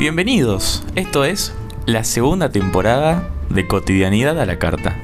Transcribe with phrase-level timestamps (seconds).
[0.00, 1.54] Bienvenidos, esto es
[1.84, 4.98] la segunda temporada de Cotidianidad a la Carta.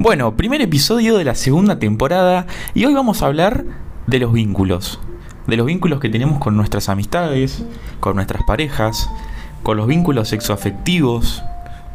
[0.00, 3.64] Bueno, primer episodio de la segunda temporada y hoy vamos a hablar
[4.08, 4.98] de los vínculos.
[5.46, 7.64] De los vínculos que tenemos con nuestras amistades,
[8.00, 9.08] con nuestras parejas,
[9.62, 11.44] con los vínculos sexoafectivos.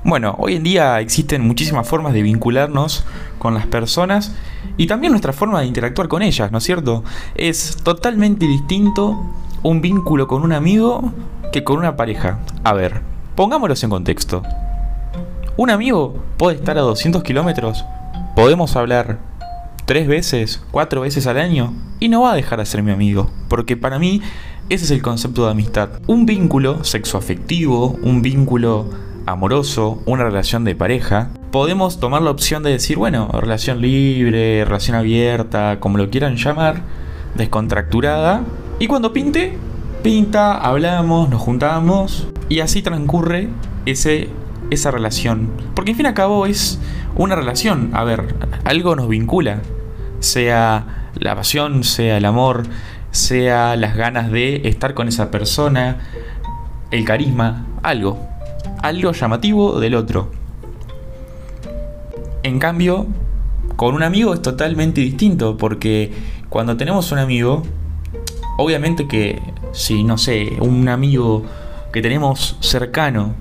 [0.04, 3.06] Bueno, hoy en día existen muchísimas formas de vincularnos
[3.38, 4.34] con las personas
[4.76, 7.04] y también nuestra forma de interactuar con ellas, ¿no es cierto?
[7.36, 9.24] Es totalmente distinto
[9.62, 11.14] un vínculo con un amigo
[11.52, 12.40] que con una pareja.
[12.64, 13.02] A ver,
[13.36, 14.42] pongámoslos en contexto.
[15.56, 17.86] Un amigo puede estar a 200 kilómetros,
[18.36, 19.20] podemos hablar
[19.86, 23.30] tres veces, cuatro veces al año y no va a dejar de ser mi amigo,
[23.50, 24.20] porque para mí
[24.70, 25.90] ese es el concepto de amistad.
[26.08, 28.90] Un vínculo sexoafectivo, un vínculo
[29.26, 34.96] amoroso, una relación de pareja, podemos tomar la opción de decir, bueno, relación libre, relación
[34.96, 36.82] abierta, como lo quieran llamar,
[37.36, 38.44] descontracturada,
[38.80, 39.58] y cuando pinte,
[40.04, 43.50] pinta, hablamos, nos juntamos, y así transcurre
[43.86, 44.30] ese,
[44.70, 45.52] esa relación.
[45.76, 46.80] Porque en fin y al cabo es
[47.16, 49.60] una relación, a ver, algo nos vincula,
[50.20, 52.64] sea la pasión, sea el amor,
[53.12, 56.00] sea las ganas de estar con esa persona,
[56.92, 58.31] el carisma, algo,
[58.82, 60.32] algo llamativo del otro.
[62.44, 63.08] En cambio,
[63.76, 66.12] con un amigo es totalmente distinto, porque
[66.50, 67.64] cuando tenemos un amigo,
[68.58, 71.46] obviamente que si, no sé, un amigo
[71.94, 73.34] que tenemos cercano,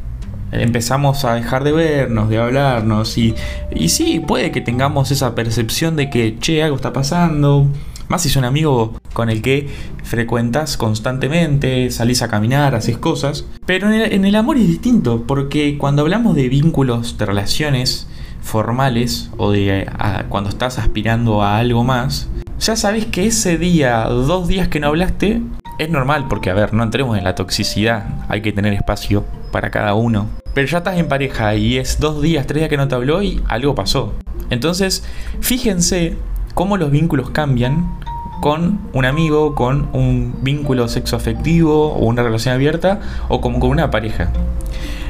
[0.53, 3.35] empezamos a dejar de vernos, de hablarnos, y,
[3.75, 7.67] y sí, puede que tengamos esa percepción de que, che, algo está pasando,
[8.11, 9.69] más si es un amigo con el que
[10.03, 13.47] frecuentas constantemente, salís a caminar, haces cosas.
[13.67, 18.09] Pero en el, amor es distinto, porque cuando hablamos de vínculos, de relaciones
[18.43, 19.89] formales, o de
[20.29, 24.89] cuando estás aspirando a algo más, ya sabes que ese día, dos días que no
[24.89, 25.41] hablaste,
[25.79, 29.71] es normal, porque a ver, no entremos en la toxicidad, hay que tener espacio para
[29.71, 30.27] cada uno.
[30.53, 33.23] Pero ya estás en pareja y es dos días, tres días que no te habló
[33.23, 34.15] y algo pasó.
[34.51, 35.05] Entonces,
[35.41, 36.17] fíjense
[36.55, 38.01] cómo los vínculos cambian
[38.41, 43.91] con un amigo, con un vínculo sexoafectivo o una relación abierta o como con una
[43.91, 44.31] pareja.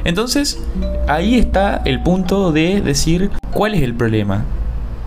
[0.03, 0.61] Entonces,
[1.07, 4.45] ahí está el punto de decir cuál es el problema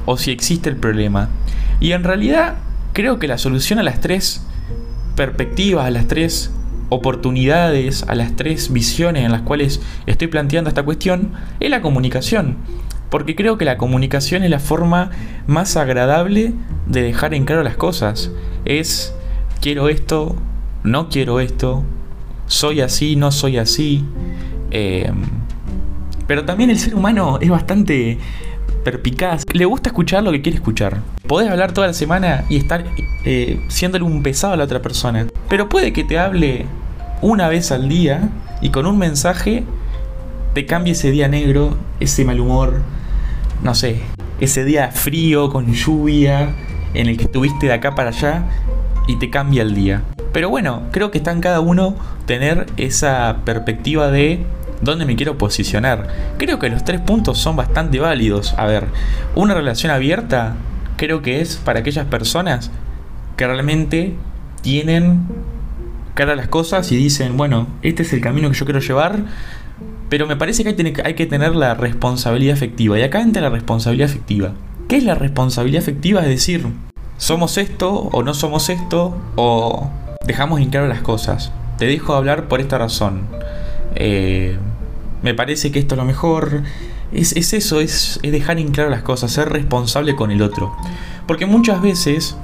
[0.07, 1.29] o si existe el problema.
[1.81, 2.55] Y en realidad
[2.93, 4.43] creo que la solución a las tres
[5.17, 6.51] perspectivas, a las tres
[6.89, 12.57] oportunidades, a las tres visiones en las cuales estoy planteando esta cuestión, es la comunicación
[13.15, 15.11] porque creo que la comunicación es la forma
[15.47, 16.53] más agradable
[16.87, 18.33] de dejar en claro las cosas.
[18.65, 19.15] Es
[19.61, 20.35] quiero esto,
[20.83, 21.85] no quiero esto,
[22.49, 24.05] soy así, no soy así.
[24.73, 25.23] Em,
[26.27, 28.19] pero también el ser humano es bastante
[28.83, 29.45] perpicaz.
[29.53, 30.99] Le gusta escuchar lo que quiere escuchar.
[31.29, 32.85] Podés hablar toda la semana y estar
[33.25, 35.29] eh, siéndole un pesado a la otra persona.
[35.49, 36.67] Pero puede que te hable
[37.23, 38.29] una vez al día
[38.61, 39.63] y con un mensaje
[40.53, 42.83] te cambie ese día negro, ese mal humor,
[43.63, 44.01] no sé,
[44.41, 46.55] ese día frío con lluvia
[46.95, 48.45] en el que estuviste de acá para allá
[49.07, 50.03] y te cambia el día.
[50.33, 54.45] Pero bueno, creo que está en cada uno tener esa perspectiva de
[54.81, 56.09] dónde me quiero posicionar.
[56.39, 58.55] Creo que los tres puntos son bastante válidos.
[58.59, 58.87] A ver,
[59.35, 60.57] una relación abierta
[60.97, 62.71] creo que es para aquellas personas
[63.37, 64.15] que realmente
[64.63, 65.27] tienen
[66.15, 69.25] cara a las cosas y dicen, bueno, este es el camino que yo quiero llevar,
[70.09, 72.99] pero me parece que hay, que tener la responsabilidad efectiva.
[72.99, 74.53] Y acá entra la responsabilidad efectiva.
[74.89, 76.21] ¿Qué es la responsabilidad efectiva?
[76.21, 76.67] Es decir,
[77.17, 79.91] somos esto o no somos esto o
[80.27, 81.53] dejamos en claro las cosas.
[81.79, 83.23] Te dejo hablar por esta razón.
[83.95, 84.57] Eh,
[85.23, 86.63] me parece que esto es lo mejor.
[87.13, 90.77] Es, eso, es, es, dejar en claro las cosas, ser responsable con el otro.
[91.27, 92.37] Porque muchas veces,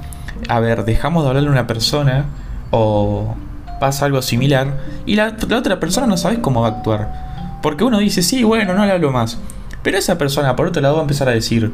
[0.47, 2.25] a ver, dejamos de hablarle a una persona
[2.71, 3.35] o
[3.79, 7.30] pasa algo similar y la, la otra persona no sabe cómo va a actuar.
[7.61, 9.39] Porque uno dice, sí, bueno, no le hablo más.
[9.83, 11.71] Pero esa persona, por otro lado, va a empezar a decir,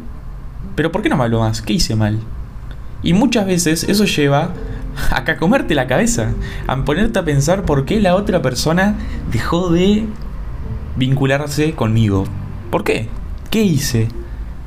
[0.76, 1.62] pero ¿por qué no me hablo más?
[1.62, 2.20] ¿Qué hice mal?
[3.04, 4.54] Y muchas veces eso lleva
[5.12, 6.32] a comerte la cabeza,
[6.68, 8.96] a ponerte a pensar por qué la otra persona
[9.32, 10.06] dejó de
[10.96, 12.26] vincularse conmigo.
[12.72, 13.10] ¿Por qué?
[13.50, 14.08] ¿Qué hice?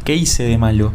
[0.04, 0.92] ¿Qué hice de malo?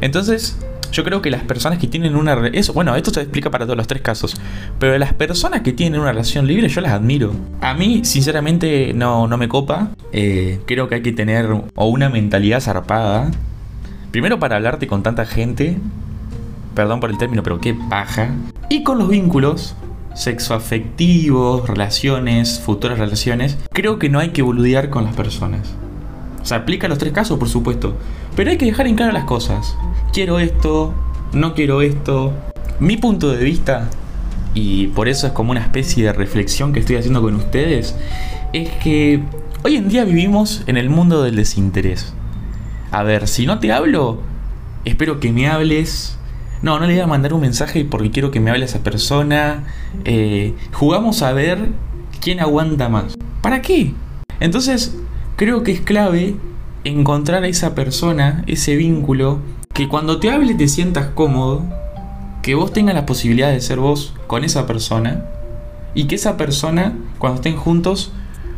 [0.00, 0.58] Entonces,
[0.96, 2.46] yo creo que las personas que tienen una...
[2.54, 4.34] Eso, bueno, esto se explica para todos los tres casos.
[4.78, 7.32] Pero las personas que tienen una relación libre yo las admiro.
[7.60, 9.90] A mí, sinceramente, no, no me copa.
[10.12, 13.30] Eh, creo que hay que tener o una mentalidad zarpada.
[14.10, 15.76] Primero para hablarte con tanta gente.
[16.74, 18.30] Perdón por el término, pero qué paja.
[18.70, 19.76] Y con los vínculos
[20.14, 23.58] sexoafectivos, relaciones, futuras relaciones.
[23.70, 25.74] Creo que no hay que boludear con las personas.
[26.46, 27.96] O sea, aplica los tres casos, por supuesto.
[28.36, 29.76] Pero hay que dejar en claro las cosas.
[30.12, 30.94] Quiero esto,
[31.32, 32.32] no quiero esto.
[32.78, 33.90] Mi punto de vista,
[34.54, 37.96] y por eso es como una especie de reflexión que estoy haciendo con ustedes,
[38.52, 39.24] es que
[39.64, 42.14] hoy en día vivimos en el mundo del desinterés.
[42.92, 44.20] A ver, si no te hablo,
[44.84, 46.16] espero que me hables.
[46.62, 49.64] No, no le voy a mandar un mensaje porque quiero que me hable esa persona.
[50.04, 51.70] Eh, jugamos a ver
[52.20, 53.16] quién aguanta más.
[53.42, 53.94] ¿Para qué?
[54.38, 54.96] Entonces,
[55.36, 56.34] creo que es clave
[56.84, 59.40] encontrar a esa persona, ese vínculo,
[59.74, 61.62] que cuando te hable te sientas cómodo,
[62.42, 65.26] que vos tengas la posibilidad de ser vos con esa persona
[65.94, 68.12] y que esa persona, cuando estén juntos,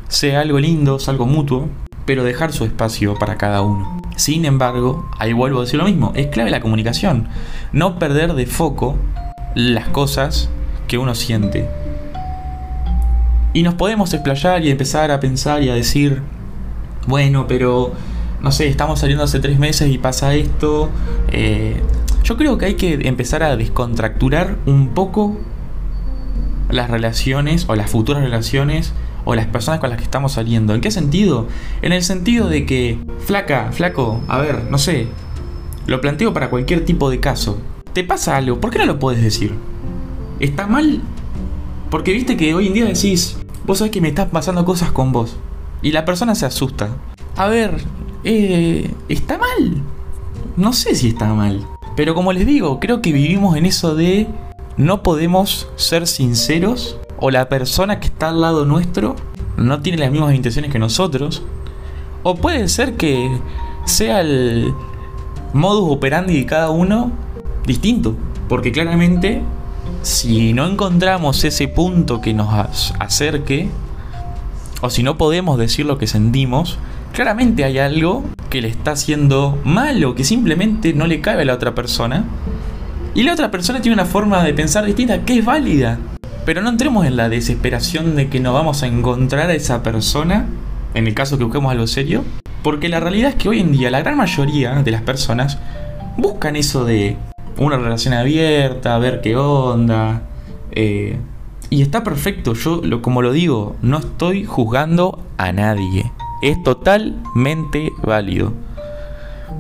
[0.09, 1.69] sea algo lindo, sea algo mutuo,
[2.07, 4.01] pero dejar su espacio para cada uno.
[4.17, 7.29] Sin embargo, ahí vuelvo a decir lo mismo, es clave la comunicación,
[7.73, 8.97] no perder de foco
[9.55, 10.49] las cosas
[10.87, 11.69] que uno siente.
[13.53, 16.23] Y nos podemos explayar y empezar a pensar y a decir,
[17.09, 17.93] bueno, pero
[18.41, 20.91] no sé, estamos saliendo hace tres meses y pasa esto.
[21.33, 21.81] Eh,
[22.23, 25.37] yo creo que hay que empezar a descontracturar un poco
[26.71, 28.93] las relaciones o las futuras relaciones
[29.25, 30.75] o las personas con las que estamos saliendo.
[30.75, 31.49] ¿En qué sentido?
[31.83, 35.09] En el sentido de que, flaca, flaco, a ver, no sé,
[35.87, 37.59] lo planteo para cualquier tipo de caso.
[37.93, 38.61] ¿Te pasa algo?
[38.61, 39.55] ¿Por qué no lo puedes decir?
[40.39, 41.01] ¿Está mal?
[41.91, 45.13] Porque viste que hoy en día decís, vos sabés que me estás pasando cosas con
[45.13, 45.37] vos.
[45.83, 46.89] Y la persona se asusta.
[47.37, 47.81] A ver,
[48.25, 49.83] eh, ¿está mal?
[50.57, 51.67] No sé si está mal.
[51.97, 54.27] Pero como les digo, creo que vivimos en eso de
[54.77, 59.17] no podemos ser sinceros o la persona que está al lado nuestro
[59.57, 61.43] no tiene las mismas intenciones que nosotros.
[62.23, 63.31] O puede ser que
[63.85, 64.73] sea el
[65.53, 67.13] modus operandi de cada uno
[67.67, 68.15] distinto.
[68.49, 69.43] Porque claramente
[70.03, 73.69] si no encontramos ese punto que nos acerque,
[74.81, 76.79] o si no podemos decir lo que sentimos,
[77.13, 81.47] claramente hay algo que le está haciendo mal o que simplemente no le cabe a
[81.47, 82.25] la otra persona.
[83.15, 85.99] Y la otra persona tiene una forma de pensar distinta que es válida.
[86.45, 90.47] Pero no entremos en la desesperación de que no vamos a encontrar a esa persona,
[90.95, 92.25] en el caso que busquemos algo serio,
[92.63, 95.59] porque la realidad es que hoy en día la gran mayoría de las personas
[96.17, 97.17] buscan eso de
[97.59, 100.23] una relación abierta, ver qué onda.
[100.71, 101.19] Eh,
[101.71, 106.11] y está perfecto, yo lo, como lo digo, no estoy juzgando a nadie.
[106.43, 108.53] Es totalmente válido.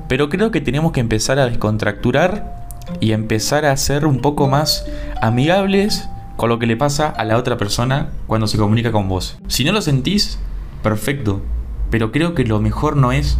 [0.08, 2.66] Pero creo que tenemos que empezar a descontracturar
[3.00, 4.86] y empezar a ser un poco más
[5.20, 9.38] amigables con lo que le pasa a la otra persona cuando se comunica con vos.
[9.48, 10.38] Si no lo sentís,
[10.82, 11.42] perfecto.
[11.90, 13.38] Pero creo que lo mejor no es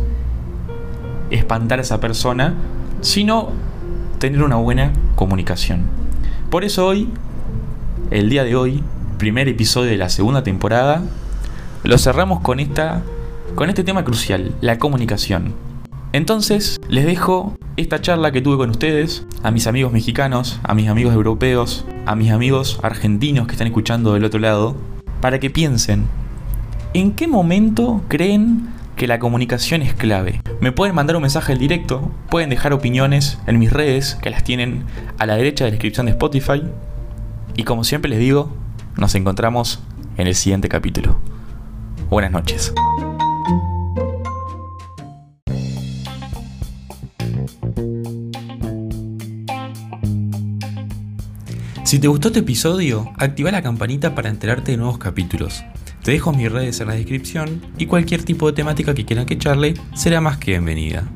[1.31, 2.55] espantar a esa persona,
[3.01, 3.51] sino
[4.19, 5.83] tener una buena comunicación.
[6.51, 7.09] Por eso hoy,
[8.11, 8.83] el día de hoy,
[9.19, 11.03] primer episodio de la segunda temporada,
[11.85, 13.03] lo cerramos con esta
[13.55, 15.55] con este tema crucial, la comunicación.
[16.13, 20.89] Entonces, les dejo esta charla que tuve con ustedes, a mis amigos mexicanos, a mis
[20.89, 24.77] amigos europeos, a mis amigos argentinos que están escuchando del otro lado,
[25.21, 26.07] para que piensen,
[26.95, 28.69] ¿en qué momento creen
[28.99, 30.43] que la comunicación es clave.
[30.61, 34.43] Me pueden mandar un mensaje al directo, pueden dejar opiniones en mis redes, que las
[34.43, 34.83] tienen
[35.19, 36.65] a la derecha de la descripción de Spotify.
[37.59, 38.53] Y como siempre les digo,
[38.97, 39.81] nos encontramos
[40.17, 41.19] en el siguiente capítulo.
[42.09, 42.73] Buenas noches.
[51.83, 55.65] Si te gustó este episodio, activa la campanita para enterarte de nuevos capítulos.
[56.05, 59.37] Te dejo mis redes en la descripción y cualquier tipo de temática que quieran que
[59.37, 61.09] charle será más que bienvenida.